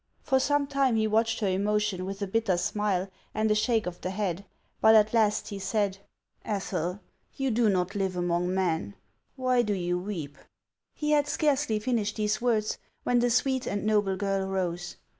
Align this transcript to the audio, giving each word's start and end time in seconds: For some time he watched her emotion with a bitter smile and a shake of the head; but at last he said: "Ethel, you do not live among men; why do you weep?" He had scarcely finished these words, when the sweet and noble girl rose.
For 0.23 0.39
some 0.39 0.65
time 0.65 0.95
he 0.95 1.05
watched 1.05 1.41
her 1.41 1.47
emotion 1.47 2.05
with 2.05 2.23
a 2.23 2.25
bitter 2.27 2.57
smile 2.57 3.07
and 3.35 3.51
a 3.51 3.53
shake 3.53 3.85
of 3.85 4.01
the 4.01 4.09
head; 4.09 4.45
but 4.81 4.95
at 4.95 5.13
last 5.13 5.49
he 5.49 5.59
said: 5.59 5.99
"Ethel, 6.43 7.01
you 7.35 7.51
do 7.51 7.69
not 7.69 7.93
live 7.93 8.15
among 8.15 8.51
men; 8.51 8.95
why 9.35 9.61
do 9.61 9.73
you 9.73 9.99
weep?" 9.99 10.39
He 10.95 11.11
had 11.11 11.27
scarcely 11.27 11.77
finished 11.77 12.15
these 12.15 12.41
words, 12.41 12.79
when 13.03 13.19
the 13.19 13.29
sweet 13.29 13.67
and 13.67 13.85
noble 13.85 14.15
girl 14.17 14.47
rose. 14.47 14.95